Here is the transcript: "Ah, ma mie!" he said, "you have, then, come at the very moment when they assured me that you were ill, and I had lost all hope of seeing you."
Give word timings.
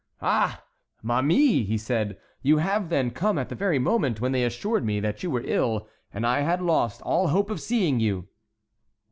"Ah, 0.23 0.63
ma 1.03 1.21
mie!" 1.21 1.61
he 1.63 1.77
said, 1.77 2.17
"you 2.41 2.57
have, 2.57 2.89
then, 2.89 3.11
come 3.11 3.37
at 3.37 3.49
the 3.49 3.53
very 3.53 3.77
moment 3.77 4.19
when 4.19 4.31
they 4.31 4.43
assured 4.43 4.83
me 4.83 4.99
that 4.99 5.21
you 5.21 5.29
were 5.29 5.43
ill, 5.45 5.87
and 6.11 6.25
I 6.25 6.39
had 6.41 6.59
lost 6.59 7.03
all 7.03 7.27
hope 7.27 7.51
of 7.51 7.61
seeing 7.61 7.99
you." 7.99 8.27